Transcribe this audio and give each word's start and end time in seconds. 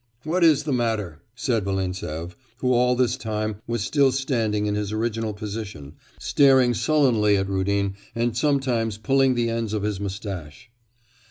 'What 0.23 0.43
is 0.43 0.63
the 0.63 0.73
matter?' 0.73 1.21
said 1.35 1.63
Volintsev, 1.63 2.35
who 2.57 2.73
all 2.73 2.95
this 2.95 3.15
time 3.15 3.57
was 3.67 3.83
still 3.83 4.11
standing 4.11 4.65
in 4.65 4.73
his 4.73 4.91
original 4.91 5.31
position, 5.31 5.93
staring 6.19 6.73
sullenly 6.73 7.37
at 7.37 7.47
Rudin, 7.47 7.93
and 8.15 8.35
sometimes 8.35 8.97
pulling 8.97 9.35
the 9.35 9.51
ends 9.51 9.73
of 9.73 9.83
his 9.83 9.99
moustache. 9.99 10.71